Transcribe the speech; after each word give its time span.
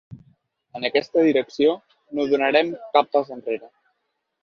En 0.79 0.87
aquesta 0.89 1.27
direcció, 1.27 1.77
no 2.19 2.29
donarem 2.35 2.75
cap 2.99 3.15
pas 3.15 3.33
enrere. 3.41 3.75